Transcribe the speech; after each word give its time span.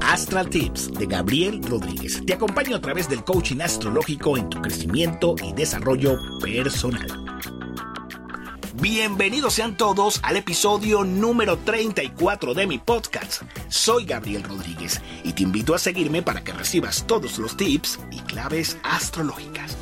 Astral 0.00 0.50
Tips 0.50 0.92
de 0.92 1.06
Gabriel 1.06 1.62
Rodríguez. 1.62 2.20
Te 2.26 2.34
acompaño 2.34 2.76
a 2.76 2.80
través 2.80 3.08
del 3.08 3.24
coaching 3.24 3.60
astrológico 3.60 4.36
en 4.36 4.48
tu 4.48 4.60
crecimiento 4.60 5.34
y 5.42 5.52
desarrollo 5.52 6.16
personal. 6.40 7.06
Bienvenidos 8.80 9.54
sean 9.54 9.76
todos 9.76 10.20
al 10.22 10.36
episodio 10.36 11.04
número 11.04 11.58
34 11.58 12.54
de 12.54 12.66
mi 12.66 12.78
podcast. 12.78 13.42
Soy 13.68 14.04
Gabriel 14.04 14.42
Rodríguez 14.42 15.00
y 15.24 15.32
te 15.32 15.44
invito 15.44 15.74
a 15.74 15.78
seguirme 15.78 16.22
para 16.22 16.42
que 16.44 16.52
recibas 16.52 17.06
todos 17.06 17.38
los 17.38 17.56
tips 17.56 17.98
y 18.10 18.18
claves 18.20 18.76
astrológicas. 18.82 19.76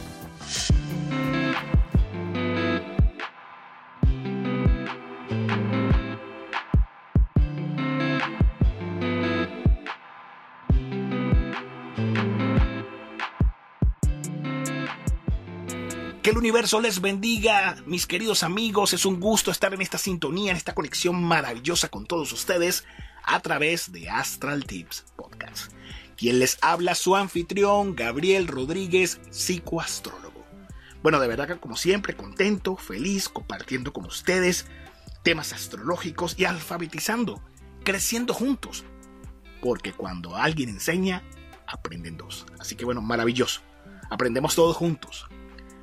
Que 16.22 16.30
el 16.30 16.36
universo 16.36 16.82
les 16.82 17.00
bendiga, 17.00 17.76
mis 17.86 18.06
queridos 18.06 18.42
amigos. 18.42 18.92
Es 18.92 19.06
un 19.06 19.20
gusto 19.20 19.50
estar 19.50 19.72
en 19.72 19.80
esta 19.80 19.96
sintonía, 19.96 20.50
en 20.50 20.56
esta 20.58 20.74
conexión 20.74 21.24
maravillosa 21.24 21.88
con 21.88 22.04
todos 22.04 22.30
ustedes 22.32 22.84
a 23.24 23.40
través 23.40 23.90
de 23.90 24.10
Astral 24.10 24.66
Tips 24.66 25.06
Podcast. 25.16 25.72
Quien 26.18 26.38
les 26.38 26.58
habla 26.60 26.94
su 26.94 27.16
anfitrión, 27.16 27.96
Gabriel 27.96 28.48
Rodríguez, 28.48 29.18
psicoastrólogo. 29.30 30.44
Bueno, 31.02 31.20
de 31.20 31.28
verdad 31.28 31.48
que 31.48 31.58
como 31.58 31.78
siempre, 31.78 32.14
contento, 32.14 32.76
feliz, 32.76 33.30
compartiendo 33.30 33.94
con 33.94 34.04
ustedes 34.04 34.66
temas 35.22 35.54
astrológicos 35.54 36.34
y 36.36 36.44
alfabetizando, 36.44 37.42
creciendo 37.82 38.34
juntos. 38.34 38.84
Porque 39.62 39.94
cuando 39.94 40.36
alguien 40.36 40.68
enseña, 40.68 41.22
aprenden 41.66 42.18
dos. 42.18 42.44
Así 42.58 42.74
que 42.76 42.84
bueno, 42.84 43.00
maravilloso. 43.00 43.62
Aprendemos 44.10 44.54
todos 44.54 44.76
juntos. 44.76 45.26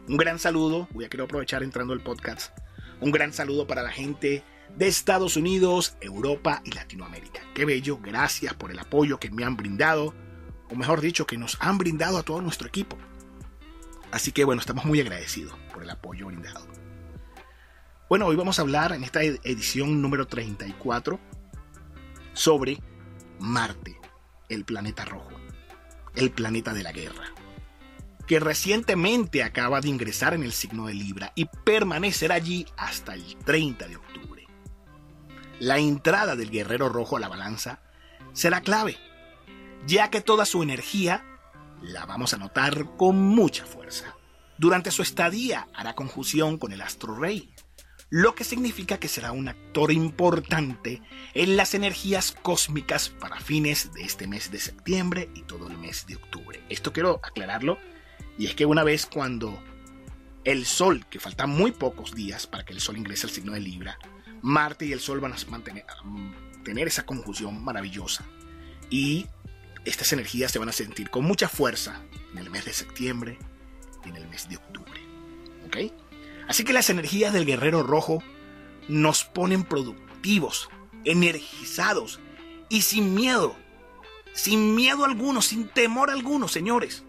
Un 0.07 0.15
gran 0.15 0.39
saludo, 0.39 0.87
voy 0.91 1.03
a 1.03 1.09
quiero 1.09 1.25
aprovechar 1.25 1.63
entrando 1.63 1.91
al 1.91 1.99
podcast. 1.99 2.57
Un 3.01 3.11
gran 3.11 3.33
saludo 3.33 3.67
para 3.67 3.83
la 3.83 3.91
gente 3.91 4.41
de 4.73 4.87
Estados 4.87 5.35
Unidos, 5.35 5.97
Europa 5.99 6.61
y 6.63 6.71
Latinoamérica. 6.71 7.41
Qué 7.53 7.65
bello, 7.65 7.99
gracias 8.01 8.53
por 8.53 8.71
el 8.71 8.79
apoyo 8.79 9.19
que 9.19 9.29
me 9.29 9.43
han 9.43 9.57
brindado, 9.57 10.13
o 10.71 10.75
mejor 10.75 11.01
dicho, 11.01 11.27
que 11.27 11.37
nos 11.37 11.57
han 11.59 11.77
brindado 11.77 12.17
a 12.17 12.23
todo 12.23 12.41
nuestro 12.41 12.69
equipo. 12.69 12.97
Así 14.09 14.31
que 14.31 14.45
bueno, 14.45 14.61
estamos 14.61 14.85
muy 14.85 15.01
agradecidos 15.01 15.57
por 15.73 15.83
el 15.83 15.89
apoyo 15.89 16.27
brindado. 16.27 16.65
Bueno, 18.07 18.27
hoy 18.27 18.37
vamos 18.37 18.59
a 18.59 18.61
hablar 18.61 18.93
en 18.93 19.03
esta 19.03 19.21
edición 19.23 20.01
número 20.01 20.25
34 20.25 21.19
sobre 22.31 22.79
Marte, 23.39 23.99
el 24.47 24.63
planeta 24.63 25.03
rojo, 25.03 25.31
el 26.15 26.31
planeta 26.31 26.73
de 26.73 26.83
la 26.83 26.93
guerra 26.93 27.33
que 28.27 28.39
recientemente 28.41 29.41
acaba 29.41 29.79
de 29.79 29.87
ingresar 29.87 30.33
en 30.33 30.43
el 30.43 30.51
signo 30.51 30.87
de 30.87 30.93
Libra 30.93 31.31
y 31.33 31.45
permanecerá 31.45 32.35
allí 32.35 32.67
hasta 32.75 33.13
el 33.13 33.37
30 33.37 33.87
de 33.87 33.95
octubre. 33.95 34.45
La 35.59 35.79
entrada 35.79 36.35
del 36.35 36.51
guerrero 36.51 36.89
rojo 36.89 37.17
a 37.17 37.19
la 37.21 37.29
balanza 37.29 37.79
será 38.33 38.61
clave, 38.61 38.97
ya 39.87 40.09
que 40.09 40.21
toda 40.21 40.45
su 40.45 40.61
energía 40.61 41.23
la 41.81 42.05
vamos 42.05 42.33
a 42.33 42.37
notar 42.37 42.97
con 42.97 43.17
mucha 43.17 43.65
fuerza. 43.65 44.13
Durante 44.57 44.91
su 44.91 45.01
estadía 45.01 45.67
hará 45.73 45.95
conjunción 45.95 46.57
con 46.57 46.73
el 46.73 46.81
astro 46.81 47.15
rey, 47.15 47.53
lo 48.09 48.35
que 48.35 48.43
significa 48.43 48.99
que 48.99 49.07
será 49.07 49.31
un 49.31 49.47
actor 49.47 49.91
importante 49.91 51.01
en 51.33 51.55
las 51.55 51.73
energías 51.73 52.35
cósmicas 52.41 53.09
para 53.09 53.39
fines 53.39 53.93
de 53.93 54.03
este 54.03 54.27
mes 54.27 54.51
de 54.51 54.59
septiembre 54.59 55.29
y 55.33 55.43
todo 55.43 55.67
el 55.67 55.77
mes 55.77 56.07
de 56.07 56.15
octubre. 56.15 56.61
Esto 56.69 56.91
quiero 56.91 57.19
aclararlo 57.23 57.77
y 58.37 58.45
es 58.45 58.55
que 58.55 58.65
una 58.65 58.83
vez 58.83 59.05
cuando 59.05 59.61
el 60.43 60.65
Sol, 60.65 61.05
que 61.09 61.19
faltan 61.19 61.49
muy 61.49 61.71
pocos 61.71 62.13
días 62.13 62.47
para 62.47 62.63
que 62.63 62.73
el 62.73 62.79
Sol 62.79 62.97
ingrese 62.97 63.27
al 63.27 63.33
signo 63.33 63.53
de 63.53 63.59
Libra, 63.59 63.97
Marte 64.41 64.85
y 64.85 64.93
el 64.93 64.99
Sol 64.99 65.19
van 65.19 65.33
a 65.33 65.37
mantener, 65.49 65.85
tener 66.63 66.87
esa 66.87 67.05
conjunción 67.05 67.63
maravillosa. 67.63 68.23
Y 68.89 69.27
estas 69.83 70.13
energías 70.13 70.51
se 70.51 70.59
van 70.59 70.69
a 70.69 70.73
sentir 70.73 71.09
con 71.09 71.25
mucha 71.25 71.49
fuerza 71.49 72.01
en 72.31 72.37
el 72.37 72.49
mes 72.49 72.65
de 72.65 72.73
septiembre 72.73 73.39
y 74.05 74.09
en 74.09 74.15
el 74.15 74.27
mes 74.27 74.47
de 74.47 74.57
octubre. 74.57 75.01
¿Ok? 75.65 75.77
Así 76.47 76.63
que 76.63 76.73
las 76.73 76.89
energías 76.89 77.33
del 77.33 77.45
guerrero 77.45 77.83
rojo 77.83 78.23
nos 78.87 79.25
ponen 79.25 79.63
productivos, 79.63 80.69
energizados 81.03 82.19
y 82.69 82.83
sin 82.83 83.15
miedo. 83.15 83.55
Sin 84.33 84.75
miedo 84.75 85.03
alguno, 85.03 85.41
sin 85.41 85.67
temor 85.67 86.11
alguno, 86.11 86.47
señores 86.47 87.03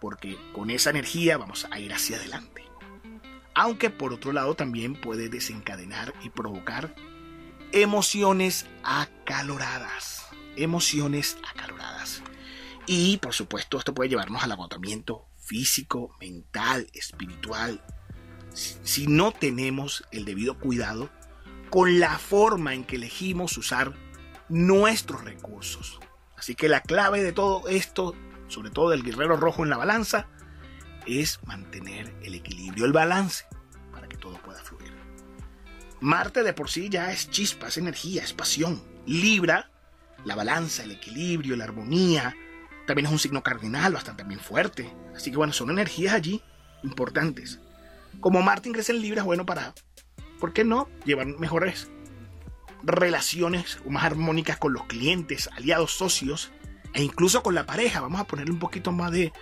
porque 0.00 0.38
con 0.52 0.70
esa 0.70 0.90
energía 0.90 1.36
vamos 1.38 1.66
a 1.70 1.78
ir 1.80 1.92
hacia 1.92 2.16
adelante. 2.16 2.64
Aunque 3.54 3.90
por 3.90 4.12
otro 4.12 4.32
lado 4.32 4.54
también 4.54 4.94
puede 4.94 5.28
desencadenar 5.28 6.14
y 6.22 6.30
provocar 6.30 6.94
emociones 7.72 8.66
acaloradas. 8.82 10.26
Emociones 10.56 11.38
acaloradas. 11.48 12.22
Y 12.86 13.18
por 13.18 13.34
supuesto 13.34 13.78
esto 13.78 13.94
puede 13.94 14.10
llevarnos 14.10 14.42
al 14.42 14.52
agotamiento 14.52 15.26
físico, 15.36 16.16
mental, 16.20 16.88
espiritual. 16.92 17.82
Si 18.52 19.06
no 19.06 19.32
tenemos 19.32 20.04
el 20.10 20.24
debido 20.24 20.58
cuidado 20.58 21.10
con 21.70 22.00
la 22.00 22.18
forma 22.18 22.74
en 22.74 22.84
que 22.84 22.96
elegimos 22.96 23.56
usar 23.58 23.94
nuestros 24.48 25.24
recursos. 25.24 26.00
Así 26.36 26.54
que 26.54 26.68
la 26.68 26.80
clave 26.80 27.22
de 27.22 27.32
todo 27.32 27.68
esto 27.68 28.14
sobre 28.48 28.70
todo 28.70 28.90
del 28.90 29.02
guerrero 29.02 29.36
rojo 29.36 29.62
en 29.62 29.70
la 29.70 29.76
balanza, 29.76 30.26
es 31.06 31.40
mantener 31.46 32.14
el 32.22 32.34
equilibrio, 32.34 32.84
el 32.84 32.92
balance, 32.92 33.46
para 33.92 34.08
que 34.08 34.16
todo 34.16 34.34
pueda 34.42 34.62
fluir. 34.62 34.92
Marte 36.00 36.42
de 36.42 36.52
por 36.52 36.68
sí 36.70 36.88
ya 36.88 37.12
es 37.12 37.30
chispa, 37.30 37.68
es 37.68 37.78
energía, 37.78 38.22
es 38.22 38.32
pasión. 38.32 38.82
Libra, 39.06 39.70
la 40.24 40.34
balanza, 40.34 40.84
el 40.84 40.92
equilibrio, 40.92 41.56
la 41.56 41.64
armonía, 41.64 42.34
también 42.86 43.06
es 43.06 43.12
un 43.12 43.18
signo 43.18 43.42
cardinal 43.42 43.92
bastante 43.92 44.24
bien 44.24 44.40
fuerte. 44.40 44.90
Así 45.14 45.30
que 45.30 45.36
bueno, 45.36 45.52
son 45.52 45.70
energías 45.70 46.14
allí 46.14 46.42
importantes. 46.82 47.60
Como 48.20 48.42
Marte 48.42 48.68
ingresa 48.68 48.92
en 48.92 49.02
Libra, 49.02 49.20
es 49.20 49.26
bueno 49.26 49.44
para, 49.44 49.74
¿por 50.40 50.52
qué 50.52 50.64
no?, 50.64 50.88
llevar 51.04 51.26
mejores 51.26 51.90
relaciones 52.82 53.78
más 53.86 54.04
armónicas 54.04 54.56
con 54.56 54.72
los 54.72 54.84
clientes, 54.84 55.50
aliados, 55.56 55.92
socios, 55.92 56.50
e 56.94 57.02
incluso 57.02 57.42
con 57.42 57.54
la 57.54 57.66
pareja, 57.66 58.00
vamos 58.00 58.20
a 58.20 58.26
ponerle 58.26 58.52
un 58.52 58.58
poquito 58.58 58.92
más 58.92 59.12
de, 59.12 59.32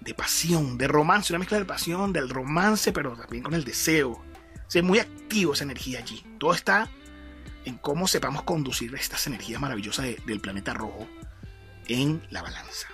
de 0.00 0.14
pasión, 0.14 0.78
de 0.78 0.88
romance, 0.88 1.32
una 1.32 1.40
mezcla 1.40 1.58
de 1.58 1.64
pasión, 1.64 2.12
del 2.12 2.28
romance, 2.28 2.92
pero 2.92 3.16
también 3.16 3.42
con 3.42 3.54
el 3.54 3.64
deseo. 3.64 4.22
es 4.72 4.82
muy 4.82 4.98
activo 4.98 5.52
esa 5.52 5.64
energía 5.64 5.98
allí. 5.98 6.24
Todo 6.38 6.54
está 6.54 6.90
en 7.64 7.76
cómo 7.78 8.08
sepamos 8.08 8.42
conducir 8.42 8.94
estas 8.94 9.26
energías 9.26 9.60
maravillosas 9.60 10.06
del 10.24 10.40
planeta 10.40 10.74
rojo 10.74 11.06
en 11.86 12.22
la 12.30 12.42
balanza. 12.42 12.88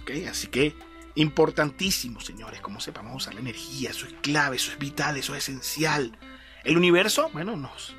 ¿Okay? 0.00 0.26
Así 0.26 0.48
que 0.48 0.74
importantísimo, 1.16 2.20
señores, 2.20 2.60
cómo 2.60 2.80
sepamos 2.80 3.16
usar 3.16 3.34
la 3.34 3.40
energía. 3.40 3.90
Eso 3.90 4.06
es 4.06 4.14
clave, 4.20 4.56
eso 4.56 4.72
es 4.72 4.78
vital, 4.78 5.16
eso 5.16 5.34
es 5.34 5.48
esencial. 5.48 6.18
El 6.64 6.76
universo, 6.76 7.30
bueno, 7.32 7.56
nos, 7.56 7.94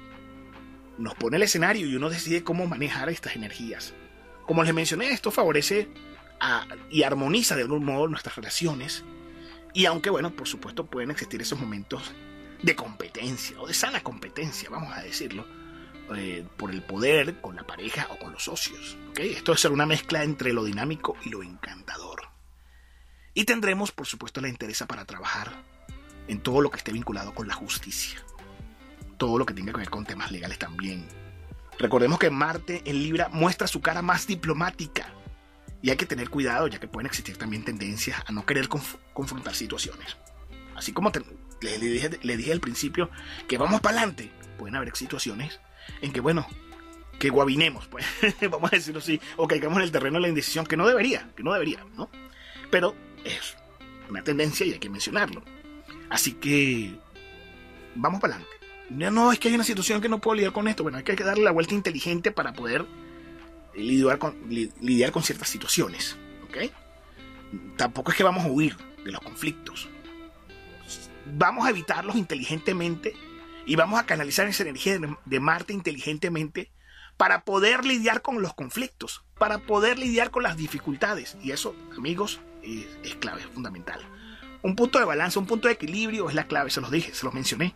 nos 0.98 1.16
pone 1.16 1.38
el 1.38 1.44
escenario 1.44 1.88
y 1.88 1.96
uno 1.96 2.10
decide 2.10 2.44
cómo 2.44 2.68
manejar 2.68 3.10
estas 3.10 3.36
energías. 3.36 3.94
Como 4.46 4.64
les 4.64 4.74
mencioné, 4.74 5.10
esto 5.10 5.32
favorece 5.32 5.90
y 6.90 7.04
armoniza 7.04 7.56
de 7.56 7.64
algún 7.64 7.84
modo 7.84 8.08
nuestras 8.08 8.36
relaciones. 8.36 9.04
Y 9.74 9.86
aunque, 9.86 10.10
bueno, 10.10 10.36
por 10.36 10.48
supuesto 10.48 10.86
pueden 10.86 11.12
existir 11.12 11.42
esos 11.42 11.60
momentos 11.60 12.14
de 12.62 12.76
competencia 12.76 13.60
o 13.60 13.68
de 13.68 13.74
sana 13.74 14.02
competencia, 14.02 14.70
vamos 14.70 14.96
a 14.96 15.02
decirlo, 15.02 15.46
eh, 16.16 16.46
por 16.58 16.72
el 16.72 16.84
poder 16.84 17.42
con 17.42 17.56
la 17.56 17.66
pareja 17.66 18.08
o 18.12 18.18
con 18.18 18.32
los 18.32 18.44
socios. 18.44 18.98
Esto 19.18 19.54
es 19.54 19.60
ser 19.60 19.72
una 19.72 19.86
mezcla 19.86 20.24
entre 20.24 20.54
lo 20.54 20.64
dinámico 20.64 21.18
y 21.24 21.30
lo 21.30 21.42
encantador. 21.42 22.30
Y 23.34 23.44
tendremos, 23.44 23.92
por 23.92 24.06
supuesto, 24.06 24.40
la 24.40 24.48
interés 24.48 24.84
para 24.88 25.06
trabajar 25.06 25.52
en 26.28 26.40
todo 26.40 26.62
lo 26.62 26.70
que 26.70 26.78
esté 26.78 26.92
vinculado 26.94 27.34
con 27.34 27.48
la 27.48 27.54
justicia. 27.54 28.24
Todo 29.18 29.38
lo 29.38 29.46
que 29.46 29.54
tenga 29.54 29.74
que 29.74 29.80
ver 29.80 29.90
con 29.90 30.06
temas 30.06 30.32
legales 30.32 30.60
también 30.60 31.06
Recordemos 31.80 32.20
que 32.20 32.30
Marte 32.30 32.82
en 32.86 33.04
Libra 33.04 33.30
muestra 33.32 33.68
su 33.68 33.82
cara 33.82 34.02
más 34.02 34.28
diplomática. 34.28 35.14
Y 35.82 35.90
hay 35.90 35.98
que 35.98 36.06
tener 36.06 36.30
cuidado 36.30 36.68
ya 36.68 36.80
que 36.80 36.88
pueden 36.88 37.06
existir 37.06 37.38
también 37.38 37.64
tendencias 37.64 38.24
a 38.26 38.32
no 38.32 38.46
querer 38.46 38.70
confrontar 39.14 39.54
situaciones. 39.54 40.18
Así 40.76 40.94
como 40.94 41.12
le, 41.62 41.78
dije, 41.80 42.52
al 42.52 42.60
principio 42.60 43.10
que 43.48 43.58
vamos 43.58 43.82
para 43.82 43.98
adelante, 43.98 44.32
pueden 44.58 44.76
haber 44.76 44.96
situaciones 44.96 45.60
en 46.02 46.12
que, 46.12 46.22
bueno, 46.22 46.48
que 47.20 47.30
guabinemos, 47.30 47.88
pues, 47.88 48.06
vamos 48.50 48.74
a 48.74 48.76
decirlo 48.76 49.00
así, 49.00 49.22
o 49.38 49.48
caigamos 49.48 49.78
en 49.78 49.84
el 49.84 49.92
terreno 49.92 50.16
de 50.16 50.22
la 50.22 50.28
indecisión, 50.28 50.66
que 50.66 50.76
no 50.76 50.88
debería, 50.88 51.30
que 51.36 51.44
no 51.44 51.54
debería, 51.54 51.86
¿no? 51.96 52.10
Pero 52.72 52.96
es 53.24 53.56
una 54.10 54.24
tendencia 54.24 54.66
y 54.66 54.74
hay 54.74 54.80
que 54.80 54.90
mencionarlo. 54.90 55.44
Así 56.10 56.34
que 56.34 56.98
vamos 57.96 58.20
para 58.20 58.36
adelante. 58.36 58.65
No, 58.90 59.12
no, 59.12 59.32
es 59.32 59.40
que 59.40 59.48
hay 59.48 59.56
una 59.56 59.64
situación 59.64 60.02
que 60.02 60.10
no 60.10 60.20
puedo 60.20 60.36
lidiar 60.36 60.54
con 60.54 60.68
esto. 60.68 60.84
Bueno, 60.84 60.98
hay 60.98 61.04
que 61.04 61.16
darle 61.24 61.44
la 61.44 61.52
vuelta 61.52 61.74
inteligente 61.74 62.32
para 62.32 62.54
poder 62.54 62.86
lidiar 63.74 64.20
con, 64.20 64.36
lidiar 64.48 65.12
con 65.12 65.24
ciertas 65.24 65.50
situaciones. 65.50 66.18
¿ok? 66.44 66.72
Tampoco 67.78 68.12
es 68.12 68.18
que 68.18 68.24
vamos 68.24 68.46
a 68.46 68.48
huir 68.48 68.78
de 69.04 69.12
los 69.12 69.22
conflictos. 69.22 69.90
Vamos 71.26 71.66
a 71.66 71.72
evitarlos 71.72 72.16
inteligentemente 72.16 73.16
y 73.66 73.76
vamos 73.76 74.00
a 74.00 74.06
canalizar 74.06 74.48
esa 74.48 74.64
energía 74.64 75.00
de 75.26 75.40
Marte 75.40 75.74
inteligentemente 75.74 76.72
para 77.18 77.44
poder 77.44 77.86
lidiar 77.86 78.22
con 78.22 78.42
los 78.42 78.54
conflictos, 78.54 79.24
para 79.38 79.60
poder 79.60 79.98
lidiar 79.98 80.32
con 80.32 80.44
las 80.44 80.58
dificultades. 80.58 81.38
Y 81.42 81.52
eso, 81.52 81.76
amigos, 81.98 82.42
es, 82.64 83.16
clave, 83.16 83.42
es 83.42 83.48
fundamental. 83.48 84.02
Un 84.62 84.76
punto 84.76 85.00
de 85.00 85.06
balance, 85.06 85.40
un 85.40 85.46
punto 85.46 85.68
de 85.68 85.76
equilibrio 85.76 86.28
es 86.30 86.36
la 86.36 86.48
clave, 86.48 86.70
se 86.70 86.82
los 86.82 86.92
dije, 86.92 87.14
se 87.14 87.26
los 87.26 87.34
mencioné. 87.34 87.74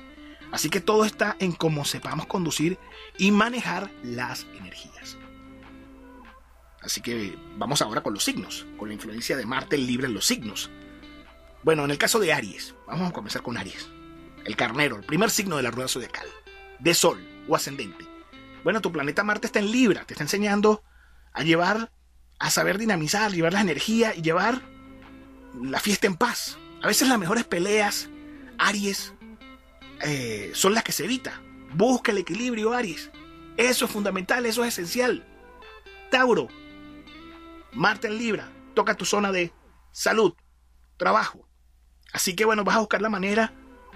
Así 0.51 0.69
que 0.69 0.81
todo 0.81 1.06
está 1.06 1.36
en 1.40 1.51
cómo 1.51 1.86
sepamos 1.86 2.25
conducir 2.25 2.80
y 3.18 3.31
manejar 3.31 3.92
las 4.04 4.46
energías. 4.57 5.18
Así 6.81 7.01
que 7.01 7.38
vamos 7.57 7.81
ahora 7.81 8.01
con 8.01 8.13
los 8.13 8.24
signos, 8.24 8.66
con 8.78 8.88
la 8.88 8.94
influencia 8.94 9.36
de 9.36 9.46
Marte 9.46 9.78
libre 9.78 10.07
en 10.07 10.13
los 10.13 10.25
signos. 10.25 10.69
Bueno, 11.63 11.84
en 11.84 11.92
el 11.92 11.98
caso 11.98 12.19
de 12.19 12.34
Aries, 12.34 12.74
vamos 12.88 13.10
a 13.10 13.13
comenzar 13.13 13.42
con 13.42 13.57
Aries. 13.57 13.90
El 14.46 14.56
carnero, 14.56 14.96
el 14.96 15.04
primer 15.04 15.30
signo 15.30 15.57
de 15.57 15.63
la 15.63 15.72
rueda 15.72 15.90
zodiacal, 15.90 16.28
de 16.80 16.94
Sol 16.94 17.19
o 17.48 17.56
ascendente. 17.56 18.07
Bueno, 18.63 18.81
tu 18.81 18.92
planeta 18.92 19.24
Marte 19.24 19.48
está 19.48 19.60
en 19.60 19.72
Libra, 19.72 20.06
te 20.06 20.13
está 20.13 20.24
enseñando 20.24 20.84
a 21.34 21.44
llevar, 21.44 21.92
a 22.40 22.50
saber 22.50 22.78
dinamizar, 22.78 23.31
llevar 23.31 23.54
la 23.54 23.62
energía 23.62 24.16
y 24.16 24.22
llevar 24.22 24.62
la 25.62 25.80
fiesta 25.80 26.07
en 26.07 26.16
paz. 26.16 26.57
A 26.81 26.88
veces 26.88 27.10
las 27.10 27.19
mejores 27.19 27.44
peleas, 27.44 28.10
Aries, 28.57 29.13
eh, 30.01 30.51
son 30.54 30.74
las 30.74 30.84
que 30.84 30.92
se 30.92 31.06
evita. 31.06 31.42
Busca 31.74 32.12
el 32.12 32.19
equilibrio, 32.19 32.74
Aries. 32.74 33.12
Eso 33.57 33.86
es 33.86 33.92
fundamental, 33.92 34.46
eso 34.46 34.63
es 34.63 34.69
esencial. 34.69 35.25
Tauro, 36.10 36.48
Marte 37.74 38.07
en 38.07 38.18
Libra, 38.18 38.51
toca 38.74 38.96
tu 38.96 39.06
zona 39.06 39.31
de 39.31 39.54
salud, 39.92 40.34
trabajo. 40.98 41.48
Así 42.13 42.36
que 42.36 42.46
bueno, 42.46 42.63
vas 42.63 42.78
a 42.78 42.80
buscar 42.80 43.01
la 43.01 43.10
manera 43.10 43.54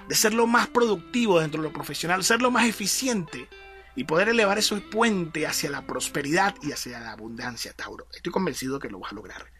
de 0.08 0.16
ser 0.16 0.34
lo 0.34 0.48
más 0.48 0.68
productivo 0.68 1.40
dentro 1.40 1.62
de 1.62 1.70
lo 1.70 1.74
profesional, 1.74 2.24
ser 2.24 2.42
lo 2.42 2.52
más 2.52 2.68
eficiente 2.68 3.50
y 3.96 4.04
poder 4.04 4.30
elevar 4.30 4.58
ese 4.58 4.76
puente 4.78 5.48
hacia 5.48 5.70
la 5.70 5.86
prosperidad 5.86 6.56
y 6.62 6.72
hacia 6.72 7.00
la 7.00 7.12
abundancia, 7.12 7.74
Tauro. 7.74 8.08
Estoy 8.14 8.32
convencido 8.32 8.80
que 8.80 8.90
lo 8.90 9.00
vas 9.00 9.12
a 9.12 9.16
lograr. 9.16 9.52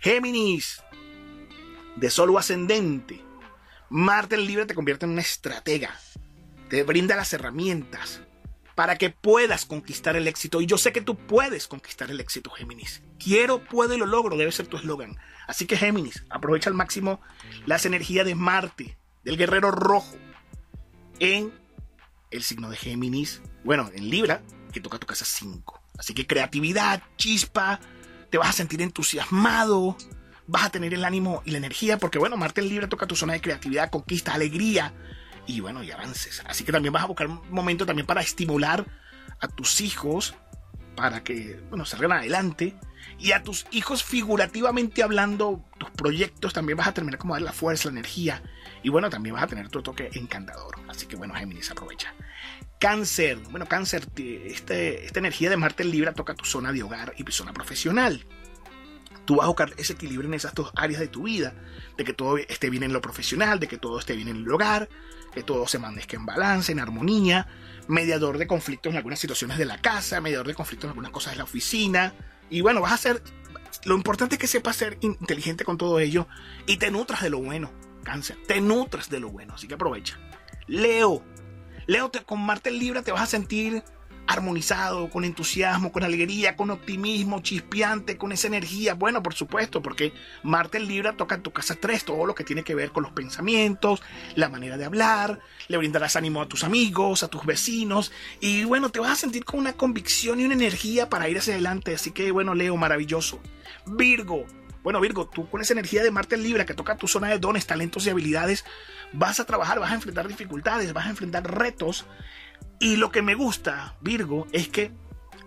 Géminis, 0.00 0.82
de 1.96 2.10
solo 2.10 2.38
ascendente. 2.38 3.24
Marte 3.88 4.34
en 4.34 4.46
Libre 4.46 4.66
te 4.66 4.74
convierte 4.74 5.06
en 5.06 5.12
una 5.12 5.20
estratega. 5.20 5.98
Te 6.68 6.82
brinda 6.82 7.16
las 7.16 7.32
herramientas 7.32 8.22
para 8.74 8.98
que 8.98 9.10
puedas 9.10 9.64
conquistar 9.64 10.16
el 10.16 10.28
éxito. 10.28 10.60
Y 10.60 10.66
yo 10.66 10.76
sé 10.78 10.92
que 10.92 11.00
tú 11.00 11.16
puedes 11.16 11.66
conquistar 11.66 12.10
el 12.10 12.20
éxito, 12.20 12.50
Géminis. 12.50 13.02
Quiero, 13.18 13.64
puedo 13.64 13.94
y 13.94 13.98
lo 13.98 14.06
logro, 14.06 14.36
debe 14.36 14.52
ser 14.52 14.66
tu 14.66 14.76
eslogan. 14.76 15.16
Así 15.46 15.66
que 15.66 15.76
Géminis, 15.76 16.24
aprovecha 16.28 16.68
al 16.68 16.76
máximo 16.76 17.20
las 17.64 17.86
energías 17.86 18.26
de 18.26 18.34
Marte, 18.34 18.98
del 19.24 19.38
guerrero 19.38 19.70
rojo, 19.70 20.16
en 21.18 21.52
el 22.30 22.42
signo 22.42 22.68
de 22.68 22.76
Géminis, 22.76 23.40
bueno, 23.64 23.90
en 23.94 24.10
Libra, 24.10 24.42
que 24.72 24.80
toca 24.80 24.98
tu 24.98 25.06
casa 25.06 25.24
5. 25.24 25.80
Así 25.98 26.12
que 26.12 26.26
creatividad, 26.26 27.02
chispa, 27.16 27.80
te 28.30 28.36
vas 28.36 28.50
a 28.50 28.52
sentir 28.52 28.82
entusiasmado, 28.82 29.96
vas 30.46 30.64
a 30.64 30.70
tener 30.70 30.94
el 30.94 31.04
ánimo 31.04 31.42
y 31.44 31.50
la 31.50 31.58
energía, 31.58 31.98
porque 31.98 32.18
bueno, 32.18 32.36
Marte 32.36 32.60
en 32.60 32.68
Libra 32.68 32.88
toca 32.88 33.06
tu 33.06 33.16
zona 33.16 33.34
de 33.34 33.40
creatividad, 33.40 33.90
conquista, 33.90 34.34
alegría 34.34 34.92
y 35.46 35.60
bueno, 35.60 35.82
y 35.82 35.90
avances. 35.90 36.42
Así 36.46 36.64
que 36.64 36.72
también 36.72 36.92
vas 36.92 37.04
a 37.04 37.06
buscar 37.06 37.26
un 37.26 37.40
momento 37.50 37.86
también 37.86 38.06
para 38.06 38.20
estimular 38.20 38.86
a 39.40 39.48
tus 39.48 39.80
hijos 39.80 40.34
para 40.96 41.22
que, 41.22 41.60
bueno, 41.68 41.84
salgan 41.84 42.12
adelante. 42.12 42.74
Y 43.18 43.32
a 43.32 43.42
tus 43.42 43.66
hijos, 43.70 44.02
figurativamente 44.02 45.02
hablando, 45.02 45.64
tus 45.78 45.90
proyectos 45.90 46.52
también 46.52 46.76
vas 46.76 46.88
a 46.88 46.92
terminar 46.92 47.18
como 47.18 47.34
dar 47.34 47.42
la 47.42 47.52
fuerza, 47.52 47.88
la 47.88 47.92
energía. 47.92 48.42
Y 48.82 48.88
bueno, 48.88 49.08
también 49.08 49.34
vas 49.34 49.44
a 49.44 49.46
tener 49.46 49.68
tu 49.68 49.82
toque 49.82 50.10
encantador. 50.14 50.80
Así 50.88 51.06
que 51.06 51.16
bueno, 51.16 51.34
Géminis, 51.34 51.70
aprovecha. 51.70 52.12
Cáncer. 52.80 53.38
Bueno, 53.50 53.66
cáncer, 53.66 54.06
este, 54.16 55.06
esta 55.06 55.18
energía 55.18 55.50
de 55.50 55.56
Marte 55.56 55.82
en 55.82 55.90
Libra 55.92 56.12
toca 56.12 56.34
tu 56.34 56.44
zona 56.44 56.72
de 56.72 56.82
hogar 56.82 57.14
y 57.16 57.24
tu 57.24 57.32
zona 57.32 57.52
profesional. 57.52 58.26
Tú 59.26 59.36
vas 59.36 59.44
a 59.44 59.48
buscar 59.48 59.72
ese 59.76 59.92
equilibrio 59.92 60.28
en 60.28 60.34
esas 60.34 60.54
dos 60.54 60.72
áreas 60.76 61.00
de 61.00 61.08
tu 61.08 61.24
vida. 61.24 61.52
De 61.96 62.04
que 62.04 62.12
todo 62.12 62.38
esté 62.38 62.70
bien 62.70 62.82
en 62.82 62.92
lo 62.92 63.00
profesional, 63.00 63.60
de 63.60 63.68
que 63.68 63.76
todo 63.76 63.98
esté 63.98 64.14
bien 64.14 64.28
en 64.28 64.36
el 64.36 64.50
hogar, 64.50 64.88
que 65.34 65.42
todo 65.42 65.66
se 65.66 65.78
manezca 65.78 66.16
en 66.16 66.24
balance, 66.24 66.72
en 66.72 66.80
armonía. 66.80 67.46
Mediador 67.88 68.38
de 68.38 68.46
conflictos 68.46 68.90
en 68.90 68.96
algunas 68.96 69.18
situaciones 69.18 69.58
de 69.58 69.64
la 69.64 69.80
casa, 69.80 70.20
mediador 70.20 70.46
de 70.46 70.54
conflictos 70.54 70.86
en 70.86 70.90
algunas 70.90 71.10
cosas 71.10 71.32
de 71.32 71.38
la 71.38 71.44
oficina. 71.44 72.14
Y 72.48 72.60
bueno, 72.60 72.80
vas 72.80 72.92
a 72.92 72.96
ser... 72.96 73.22
Lo 73.84 73.94
importante 73.94 74.36
es 74.36 74.40
que 74.40 74.46
sepas 74.46 74.76
ser 74.76 74.96
inteligente 75.00 75.64
con 75.64 75.76
todo 75.76 76.00
ello 76.00 76.26
y 76.66 76.78
te 76.78 76.90
nutras 76.90 77.22
de 77.22 77.30
lo 77.30 77.38
bueno, 77.38 77.70
cáncer. 78.02 78.36
Te 78.46 78.60
nutras 78.60 79.10
de 79.10 79.20
lo 79.20 79.28
bueno, 79.28 79.54
así 79.54 79.68
que 79.68 79.74
aprovecha. 79.74 80.18
Leo, 80.66 81.22
Leo, 81.86 82.10
con 82.24 82.40
Marte 82.44 82.70
Libra 82.70 83.02
te 83.02 83.12
vas 83.12 83.22
a 83.22 83.26
sentir 83.26 83.84
armonizado, 84.26 85.08
con 85.10 85.24
entusiasmo, 85.24 85.92
con 85.92 86.02
alegría, 86.02 86.56
con 86.56 86.70
optimismo, 86.70 87.40
chispeante, 87.42 88.16
con 88.16 88.32
esa 88.32 88.46
energía. 88.46 88.94
Bueno, 88.94 89.22
por 89.22 89.34
supuesto, 89.34 89.82
porque 89.82 90.12
Marte 90.42 90.80
Libra 90.80 91.16
toca 91.16 91.36
en 91.36 91.42
tu 91.42 91.52
casa 91.52 91.74
3, 91.74 92.04
todo 92.04 92.26
lo 92.26 92.34
que 92.34 92.44
tiene 92.44 92.62
que 92.62 92.74
ver 92.74 92.90
con 92.90 93.02
los 93.02 93.12
pensamientos, 93.12 94.02
la 94.34 94.48
manera 94.48 94.76
de 94.76 94.84
hablar, 94.84 95.40
le 95.68 95.76
brindarás 95.76 96.16
ánimo 96.16 96.42
a 96.42 96.48
tus 96.48 96.64
amigos, 96.64 97.22
a 97.22 97.28
tus 97.28 97.44
vecinos, 97.44 98.12
y 98.40 98.64
bueno, 98.64 98.90
te 98.90 99.00
vas 99.00 99.12
a 99.12 99.16
sentir 99.16 99.44
con 99.44 99.60
una 99.60 99.74
convicción 99.74 100.40
y 100.40 100.44
una 100.44 100.54
energía 100.54 101.08
para 101.08 101.28
ir 101.28 101.38
hacia 101.38 101.54
adelante. 101.54 101.94
Así 101.94 102.10
que 102.10 102.30
bueno, 102.30 102.54
Leo, 102.54 102.76
maravilloso. 102.76 103.40
Virgo, 103.86 104.46
bueno, 104.86 105.00
Virgo, 105.00 105.26
tú 105.26 105.50
con 105.50 105.60
esa 105.60 105.72
energía 105.72 106.04
de 106.04 106.12
Marte 106.12 106.36
en 106.36 106.44
Libra 106.44 106.64
que 106.64 106.72
toca 106.72 106.96
tu 106.96 107.08
zona 107.08 107.28
de 107.28 107.40
dones, 107.40 107.66
talentos 107.66 108.06
y 108.06 108.10
habilidades, 108.10 108.64
vas 109.12 109.40
a 109.40 109.44
trabajar, 109.44 109.80
vas 109.80 109.90
a 109.90 109.96
enfrentar 109.96 110.28
dificultades, 110.28 110.92
vas 110.92 111.06
a 111.06 111.10
enfrentar 111.10 111.42
retos. 111.58 112.06
Y 112.78 112.96
lo 112.96 113.10
que 113.10 113.22
me 113.22 113.34
gusta, 113.34 113.94
Virgo, 114.00 114.46
es 114.52 114.68
que 114.68 114.92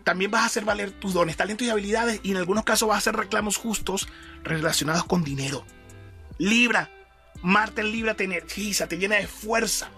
también 0.03 0.31
vas 0.31 0.43
a 0.43 0.47
hacer 0.47 0.65
valer 0.65 0.91
tus 0.91 1.13
dones, 1.13 1.37
talentos 1.37 1.67
y 1.67 1.69
habilidades 1.69 2.19
y 2.23 2.31
en 2.31 2.37
algunos 2.37 2.63
casos 2.63 2.87
vas 2.87 2.95
a 2.95 2.99
hacer 2.99 3.15
reclamos 3.15 3.57
justos 3.57 4.07
relacionados 4.43 5.03
con 5.03 5.23
dinero. 5.23 5.63
Libra, 6.37 6.89
Marte 7.41 7.81
en 7.81 7.91
Libra 7.91 8.15
te 8.15 8.23
energiza, 8.23 8.87
te 8.87 8.97
llena 8.97 9.17
de 9.17 9.27
fuerza 9.27 9.89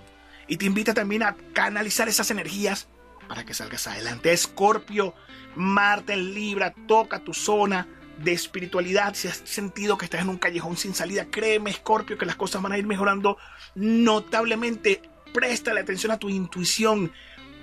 y 0.47 0.57
te 0.57 0.65
invita 0.65 0.93
también 0.93 1.23
a 1.23 1.35
canalizar 1.53 2.09
esas 2.09 2.29
energías 2.31 2.87
para 3.27 3.45
que 3.45 3.53
salgas 3.53 3.87
adelante. 3.87 4.33
Escorpio, 4.33 5.15
Marte 5.55 6.13
en 6.13 6.33
Libra, 6.33 6.73
toca 6.87 7.19
tu 7.19 7.33
zona 7.33 7.87
de 8.17 8.33
espiritualidad, 8.33 9.13
si 9.15 9.27
has 9.27 9.41
sentido 9.45 9.97
que 9.97 10.05
estás 10.05 10.21
en 10.21 10.29
un 10.29 10.37
callejón 10.37 10.77
sin 10.77 10.93
salida, 10.93 11.25
créeme, 11.31 11.73
Scorpio, 11.73 12.17
que 12.17 12.25
las 12.25 12.35
cosas 12.35 12.61
van 12.61 12.73
a 12.73 12.77
ir 12.77 12.85
mejorando 12.85 13.37
notablemente. 13.75 15.01
Préstale 15.33 15.79
atención 15.79 16.11
a 16.11 16.19
tu 16.19 16.29
intuición, 16.29 17.11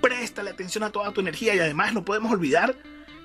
préstale 0.01 0.51
atención 0.51 0.83
a 0.83 0.91
toda 0.91 1.11
tu 1.11 1.21
energía 1.21 1.55
y 1.55 1.59
además 1.59 1.93
no 1.93 2.03
podemos 2.03 2.31
olvidar 2.31 2.75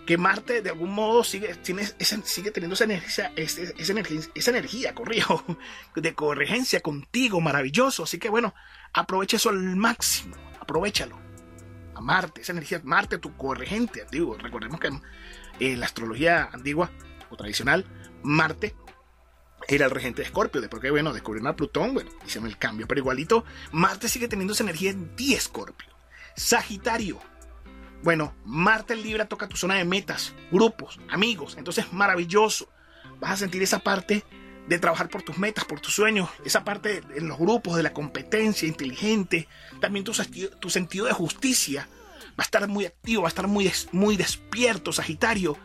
que 0.07 0.19
Marte 0.19 0.61
de 0.61 0.71
algún 0.71 0.91
modo 0.91 1.25
sigue, 1.25 1.55
tiene, 1.57 1.85
sigue 2.25 2.51
teniendo 2.51 2.75
esa 2.75 2.85
energía, 2.85 3.33
esa, 3.37 3.93
energía, 3.93 4.21
esa 4.35 4.51
energía, 4.51 4.95
corrijo, 4.95 5.43
de 5.97 6.15
corregencia 6.15 6.81
contigo, 6.81 7.41
maravilloso. 7.41 8.03
Así 8.03 8.19
que 8.19 8.29
bueno, 8.29 8.55
aprovecha 8.93 9.37
eso 9.37 9.49
al 9.49 9.77
máximo, 9.77 10.37
aprovechalo. 10.61 11.19
A 11.95 12.01
Marte, 12.01 12.43
esa 12.43 12.53
energía, 12.53 12.81
Marte, 12.85 13.19
tu 13.19 13.37
corregente, 13.37 14.05
digo, 14.11 14.37
recordemos 14.37 14.81
que 14.81 14.91
en 15.61 15.81
la 15.81 15.87
astrología 15.87 16.51
antigua 16.53 16.91
tradicional, 17.37 17.85
Marte 18.23 18.75
era 19.69 19.87
el 19.87 19.91
regente 19.91 20.23
de 20.23 20.27
Escorpio. 20.27 20.61
Después 20.61 20.83
que, 20.83 20.91
bueno, 20.91 21.13
descubrieron 21.13 21.49
a 21.49 21.57
Plutón, 21.57 21.95
bueno, 21.95 22.11
hicieron 22.27 22.49
el 22.49 22.59
cambio. 22.59 22.87
Pero 22.87 23.01
igualito, 23.01 23.45
Marte 23.73 24.09
sigue 24.09 24.29
teniendo 24.29 24.53
esa 24.53 24.65
energía 24.65 24.91
en 24.91 25.15
ti, 25.17 25.35
Escorpio. 25.35 25.89
Sagitario. 26.37 27.21
Bueno, 28.03 28.35
Marte 28.45 28.95
en 28.95 29.03
Libra 29.03 29.27
toca 29.27 29.49
tu 29.49 29.57
zona 29.57 29.77
de 29.77 29.85
metas, 29.85 30.35
grupos, 30.51 31.01
amigos. 31.09 31.57
Entonces, 31.59 31.93
maravilloso. 31.93 32.69
Vas 33.21 33.33
a 33.33 33.37
sentir 33.37 33.63
esa 33.63 33.79
parte 33.79 34.25
de 34.67 34.79
trabajar 34.79 35.09
por 35.09 35.23
tus 35.23 35.39
metas, 35.39 35.65
por 35.65 35.81
tus 35.81 35.95
sueños, 35.95 36.29
esa 36.45 36.65
parte 36.65 37.03
en 37.15 37.29
los 37.29 37.39
grupos 37.39 37.77
de 37.77 37.83
la 37.83 37.93
competencia 37.93 38.67
inteligente, 38.67 39.47
también 39.79 40.07
tu, 40.07 40.13
tu 40.59 40.71
sentido 40.71 41.05
de 41.05 41.13
justicia 41.13 41.87
va 42.31 42.39
a 42.39 42.43
estar 42.43 42.67
muy 42.67 42.87
activo, 42.87 43.23
va 43.23 43.29
a 43.29 43.31
estar 43.31 43.47
muy, 43.47 43.71
muy 43.93 44.17
despierto, 44.17 44.91
Sagitario 44.91 45.59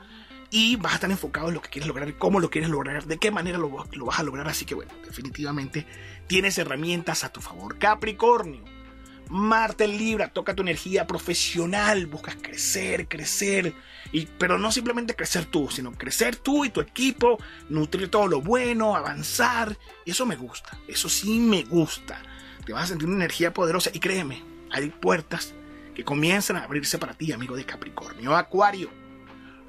y 0.51 0.75
vas 0.77 0.93
a 0.93 0.95
estar 0.95 1.11
enfocado 1.11 1.49
en 1.49 1.55
lo 1.55 1.61
que 1.61 1.69
quieres 1.69 1.87
lograr, 1.87 2.17
cómo 2.17 2.39
lo 2.39 2.49
quieres 2.49 2.69
lograr, 2.69 3.05
de 3.05 3.17
qué 3.17 3.31
manera 3.31 3.57
lo, 3.57 3.69
vas 3.69 4.19
a 4.19 4.23
lograr. 4.23 4.47
Así 4.47 4.65
que 4.65 4.75
bueno, 4.75 4.91
definitivamente 5.05 5.85
tienes 6.27 6.57
herramientas 6.57 7.23
a 7.23 7.31
tu 7.31 7.41
favor. 7.41 7.77
Capricornio, 7.77 8.63
Marte 9.29 9.87
Libra, 9.87 10.29
toca 10.29 10.55
tu 10.55 10.63
energía 10.63 11.05
profesional, 11.05 12.07
buscas 12.07 12.35
crecer, 12.35 13.07
crecer, 13.07 13.75
y, 14.11 14.25
pero 14.25 14.57
no 14.57 14.71
simplemente 14.71 15.15
crecer 15.15 15.45
tú, 15.45 15.69
sino 15.69 15.91
crecer 15.91 16.35
tú 16.35 16.65
y 16.65 16.69
tu 16.69 16.81
equipo, 16.81 17.37
nutrir 17.69 18.09
todo 18.09 18.27
lo 18.27 18.41
bueno, 18.41 18.95
avanzar. 18.95 19.77
Eso 20.05 20.25
me 20.25 20.35
gusta, 20.35 20.79
eso 20.87 21.09
sí 21.09 21.37
me 21.37 21.63
gusta. 21.63 22.23
Te 22.65 22.73
vas 22.73 22.85
a 22.85 22.87
sentir 22.87 23.07
una 23.07 23.17
energía 23.17 23.53
poderosa 23.53 23.91
y 23.93 23.99
créeme, 23.99 24.43
hay 24.71 24.89
puertas 24.89 25.53
que 25.93 26.03
comienzan 26.03 26.55
a 26.55 26.63
abrirse 26.63 26.97
para 26.97 27.13
ti, 27.13 27.31
amigo 27.31 27.55
de 27.55 27.65
Capricornio. 27.65 28.35
Acuario 28.35 28.89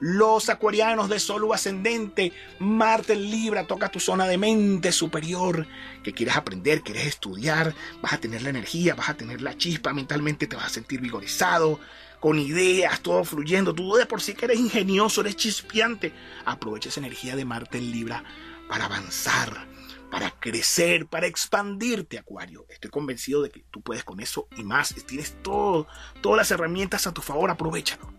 Los 0.01 0.49
acuarianos 0.49 1.11
de 1.11 1.21
Sol 1.21 1.47
ascendente, 1.53 2.33
Marte 2.59 3.13
en 3.13 3.31
Libra 3.31 3.67
toca 3.67 3.91
tu 3.91 4.01
zona 4.01 4.27
de 4.27 4.39
mente 4.39 4.93
superior, 4.93 5.67
que 6.03 6.15
quieres 6.15 6.37
aprender, 6.37 6.81
quieres 6.81 7.07
estudiar, 7.07 7.75
vas 8.01 8.15
a 8.15 8.19
tener 8.19 8.41
la 8.43 8.49
energía, 8.49 8.95
vas 8.95 9.11
a 9.11 9.15
tener 9.15 9.43
la 9.43 9.59
chispa, 9.59 9.93
mentalmente 9.93 10.47
te 10.47 10.57
vas 10.57 10.67
a 10.67 10.71
sentir 10.71 11.01
vigorizado, 11.03 11.79
con 12.19 12.39
ideas, 12.39 13.01
todo 13.01 13.25
fluyendo. 13.25 13.75
Tú 13.75 13.95
de 13.95 14.07
por 14.07 14.21
sí 14.21 14.35
que 14.35 14.45
eres 14.45 14.61
ingenioso, 14.61 15.23
eres 15.23 15.37
chispeante. 15.37 16.13
Aprovecha 16.45 16.91
esa 16.91 17.01
energía 17.01 17.35
de 17.35 17.45
Marte 17.45 17.79
en 17.79 17.91
Libra 17.91 18.23
para 18.69 18.85
avanzar, 18.85 19.67
para 20.11 20.31
crecer, 20.31 21.07
para 21.07 21.27
expandirte, 21.27 22.19
Acuario. 22.19 22.67
Estoy 22.69 22.91
convencido 22.91 23.43
de 23.43 23.51
que 23.51 23.65
tú 23.71 23.81
puedes 23.81 24.05
con 24.05 24.21
eso 24.21 24.49
y 24.57 24.63
más. 24.63 24.95
Tienes 25.07 25.35
todo, 25.43 25.89
todas 26.21 26.37
las 26.37 26.51
herramientas 26.51 27.07
a 27.07 27.13
tu 27.13 27.23
favor, 27.23 27.51
aprovechalo. 27.51 28.13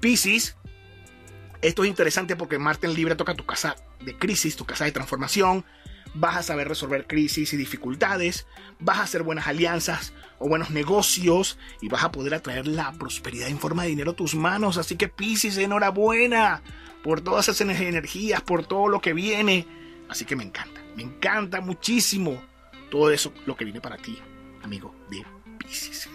Piscis, 0.00 0.56
esto 1.66 1.82
es 1.82 1.90
interesante 1.90 2.36
porque 2.36 2.58
Marte 2.58 2.86
en 2.86 2.94
Libra 2.94 3.16
toca 3.16 3.34
tu 3.34 3.44
casa 3.44 3.76
de 4.00 4.16
crisis, 4.16 4.56
tu 4.56 4.64
casa 4.64 4.84
de 4.84 4.92
transformación. 4.92 5.64
Vas 6.14 6.36
a 6.36 6.42
saber 6.44 6.68
resolver 6.68 7.06
crisis 7.06 7.52
y 7.52 7.56
dificultades, 7.56 8.46
vas 8.78 8.98
a 8.98 9.02
hacer 9.02 9.22
buenas 9.22 9.48
alianzas 9.48 10.14
o 10.38 10.48
buenos 10.48 10.70
negocios 10.70 11.58
y 11.82 11.88
vas 11.88 12.04
a 12.04 12.12
poder 12.12 12.34
atraer 12.34 12.68
la 12.68 12.92
prosperidad 12.92 13.48
en 13.48 13.58
forma 13.58 13.82
de 13.82 13.90
dinero 13.90 14.12
a 14.12 14.16
tus 14.16 14.34
manos. 14.34 14.78
Así 14.78 14.96
que 14.96 15.08
Piscis, 15.08 15.58
enhorabuena 15.58 16.62
por 17.02 17.20
todas 17.20 17.48
esas 17.48 17.60
energías, 17.60 18.40
por 18.42 18.64
todo 18.64 18.88
lo 18.88 19.00
que 19.00 19.12
viene. 19.12 19.66
Así 20.08 20.24
que 20.24 20.36
me 20.36 20.44
encanta, 20.44 20.80
me 20.96 21.02
encanta 21.02 21.60
muchísimo 21.60 22.40
todo 22.90 23.10
eso, 23.10 23.32
lo 23.44 23.56
que 23.56 23.64
viene 23.64 23.80
para 23.80 23.96
ti, 23.96 24.18
amigo 24.62 24.94
de 25.10 25.24
Piscis. 25.58 26.08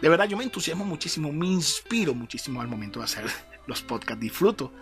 De 0.00 0.08
verdad, 0.08 0.26
yo 0.26 0.36
me 0.36 0.44
entusiasmo 0.44 0.84
muchísimo, 0.84 1.30
me 1.30 1.46
inspiro 1.46 2.14
muchísimo 2.14 2.60
al 2.60 2.68
momento 2.68 2.98
de 2.98 3.04
hacer 3.04 3.51
los 3.72 3.82
podcasts. 3.82 4.20
Disfruto 4.20 4.72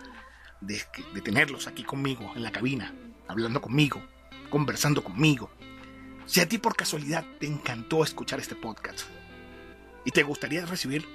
de, 0.59 0.83
tenerlos 1.23 1.67
aquí 1.67 1.83
conmigo, 1.83 2.31
en 2.35 2.43
la 2.43 2.51
cabina, 2.51 2.93
hablando 3.27 3.61
conmigo, 3.61 4.03
conversando 4.49 5.03
conmigo. 5.03 5.49
Si 6.25 6.39
a 6.39 6.47
ti 6.47 6.57
por 6.57 6.75
casualidad 6.75 7.25
te 7.39 7.47
encantó 7.47 8.03
escuchar 8.03 8.39
este 8.39 8.55
podcast 8.55 9.01
y 10.05 10.11
te 10.11 10.23
gustaría 10.23 10.65
recibir 10.65 11.07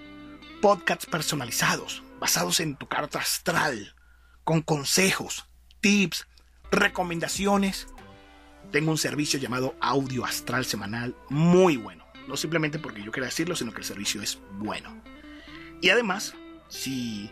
podcasts 0.61 1.06
personalizados, 1.06 2.02
basados 2.18 2.61
en 2.61 2.76
tu 2.76 2.88
carta 2.88 3.18
astral, 3.18 3.95
con 4.42 4.62
consejos, 4.62 5.47
tips, 5.80 6.26
recomendaciones, 6.71 7.88
tengo 8.73 8.90
un 8.90 8.99
servicio 8.99 9.38
llamado 9.38 9.76
Audio 9.80 10.25
Astral 10.25 10.64
Semanal 10.64 11.14
muy 11.28 11.76
bueno. 11.76 12.04
No 12.26 12.37
simplemente 12.37 12.78
porque 12.80 13.04
yo 13.04 13.12
quiera 13.12 13.26
decirlo, 13.26 13.54
sino 13.54 13.73
que 13.73 13.78
el 13.78 13.85
servicio 13.85 14.21
es 14.23 14.40
bueno. 14.59 15.00
Y 15.80 15.90
además, 15.90 16.35
si, 16.68 17.30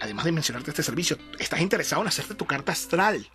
además 0.00 0.24
de 0.24 0.32
mencionarte 0.32 0.70
este 0.70 0.82
servicio, 0.82 1.18
estás 1.38 1.60
interesado 1.60 2.02
en 2.02 2.08
hacerte 2.08 2.34
tu 2.34 2.46
carta 2.46 2.72
astral, 2.72 3.28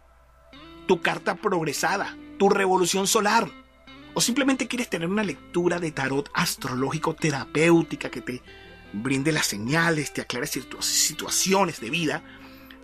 tu 0.87 1.01
carta 1.01 1.35
progresada, 1.35 2.17
tu 2.37 2.49
revolución 2.49 3.07
solar, 3.07 3.49
o 4.13 4.21
simplemente 4.21 4.67
quieres 4.67 4.89
tener 4.89 5.07
una 5.07 5.23
lectura 5.23 5.79
de 5.79 5.91
tarot 5.91 6.29
astrológico 6.33 7.15
terapéutica 7.15 8.09
que 8.09 8.21
te 8.21 8.41
brinde 8.93 9.31
las 9.31 9.45
señales, 9.45 10.13
te 10.13 10.21
aclare 10.21 10.47
situaciones 10.47 11.81
de 11.81 11.89
vida, 11.89 12.23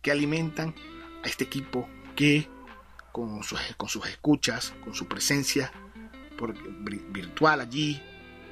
Que 0.00 0.10
alimentan 0.10 0.74
a 1.22 1.28
este 1.28 1.44
equipo 1.44 1.88
que 2.16 2.48
con 3.12 3.44
sus, 3.44 3.60
con 3.76 3.88
sus 3.88 4.06
escuchas, 4.06 4.74
con 4.82 4.94
su 4.94 5.06
presencia 5.06 5.70
virtual 6.46 7.60
allí, 7.60 8.00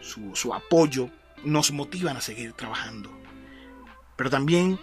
su, 0.00 0.54
apoyo, 0.54 1.10
nos 1.44 1.72
motivan 1.72 2.16
a 2.16 2.20
seguir 2.20 2.52
trabajando. 2.52 3.10
Pero 4.16 4.30
también, 4.30 4.78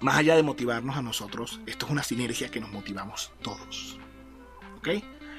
más 0.00 0.16
allá 0.16 0.36
de 0.36 0.42
motivarnos 0.42 0.96
a 0.96 1.02
nosotros, 1.02 1.60
esto 1.66 1.86
es 1.86 1.92
una 1.92 2.02
sinergia 2.02 2.50
que 2.50 2.60
nos 2.60 2.70
motivamos 2.70 3.32
todos. 3.42 3.98
¿Ok? 4.78 4.88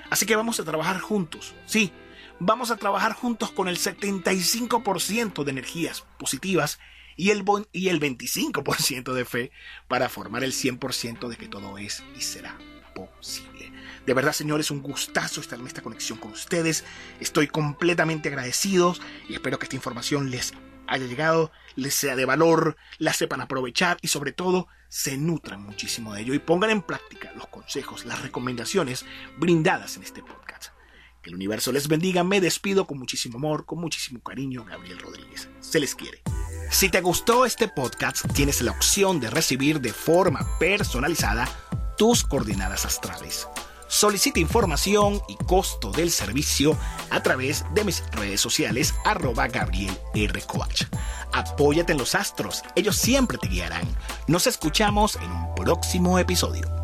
Así 0.09 0.25
que 0.25 0.35
vamos 0.35 0.59
a 0.59 0.65
trabajar 0.65 0.99
juntos. 0.99 1.53
Sí, 1.65 1.91
vamos 2.39 2.71
a 2.71 2.77
trabajar 2.77 3.13
juntos 3.13 3.51
con 3.51 3.67
el 3.67 3.77
75% 3.77 5.43
de 5.43 5.51
energías 5.51 6.05
positivas 6.17 6.79
y 7.15 7.31
el, 7.31 7.43
y 7.73 7.89
el 7.89 7.99
25% 7.99 9.13
de 9.13 9.25
fe 9.25 9.51
para 9.87 10.09
formar 10.09 10.43
el 10.43 10.53
100% 10.53 11.27
de 11.27 11.37
que 11.37 11.47
todo 11.47 11.77
es 11.77 12.03
y 12.17 12.21
será 12.21 12.57
posible. 12.95 13.58
De 14.05 14.13
verdad, 14.13 14.33
señores, 14.33 14.71
un 14.71 14.81
gustazo 14.81 15.41
estar 15.41 15.59
en 15.59 15.67
esta 15.67 15.81
conexión 15.81 16.17
con 16.17 16.31
ustedes. 16.31 16.83
Estoy 17.19 17.47
completamente 17.47 18.29
agradecido 18.29 18.95
y 19.27 19.33
espero 19.33 19.59
que 19.59 19.65
esta 19.65 19.75
información 19.75 20.31
les 20.31 20.53
haya 20.87 21.05
llegado, 21.05 21.51
les 21.75 21.93
sea 21.93 22.15
de 22.15 22.25
valor, 22.25 22.75
la 22.97 23.13
sepan 23.13 23.41
aprovechar 23.41 23.97
y 24.01 24.07
sobre 24.07 24.31
todo 24.31 24.67
se 24.87 25.17
nutran 25.17 25.61
muchísimo 25.61 26.13
de 26.13 26.21
ello 26.21 26.33
y 26.33 26.39
pongan 26.39 26.71
en 26.71 26.81
práctica 26.81 27.31
los 27.35 27.47
consejos, 27.47 28.05
las 28.05 28.21
recomendaciones 28.21 29.05
brindadas 29.37 29.97
en 29.97 30.03
este 30.03 30.23
podcast. 30.23 30.73
Que 31.21 31.29
el 31.29 31.35
universo 31.35 31.71
les 31.71 31.87
bendiga, 31.87 32.23
me 32.23 32.41
despido 32.41 32.87
con 32.87 32.97
muchísimo 32.97 33.37
amor, 33.37 33.65
con 33.65 33.79
muchísimo 33.79 34.21
cariño, 34.21 34.65
Gabriel 34.65 34.99
Rodríguez. 34.99 35.49
Se 35.59 35.79
les 35.79 35.93
quiere. 35.93 36.21
Si 36.71 36.89
te 36.89 37.01
gustó 37.01 37.45
este 37.45 37.67
podcast, 37.67 38.25
tienes 38.33 38.61
la 38.61 38.71
opción 38.71 39.19
de 39.19 39.29
recibir 39.29 39.81
de 39.81 39.91
forma 39.91 40.47
personalizada 40.59 41.47
tus 41.97 42.23
coordenadas 42.23 42.85
astrales. 42.85 43.47
Solicita 43.89 44.39
información 44.39 45.19
y 45.27 45.35
costo 45.35 45.91
del 45.91 46.11
servicio 46.11 46.77
a 47.09 47.23
través 47.23 47.65
de 47.73 47.83
mis 47.83 48.03
redes 48.11 48.39
sociales 48.39 48.93
arroba 49.03 49.47
Gabriel 49.47 49.97
R. 50.13 50.43
Apóyate 51.33 51.93
en 51.93 51.97
los 51.97 52.13
astros, 52.13 52.61
ellos 52.75 52.95
siempre 52.95 53.39
te 53.39 53.47
guiarán. 53.47 53.87
Nos 54.27 54.45
escuchamos 54.45 55.15
en 55.15 55.31
un 55.31 55.55
próximo 55.55 56.19
episodio. 56.19 56.78